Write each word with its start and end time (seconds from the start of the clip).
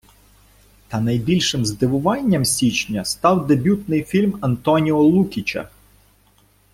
Та 0.87 0.99
найбільшим 1.01 1.65
здивуванням 1.65 2.45
січня 2.45 3.05
став 3.05 3.47
дебютний 3.47 4.03
фільм 4.03 4.37
Антоніо 4.41 5.01
Лукіча. 5.01 5.69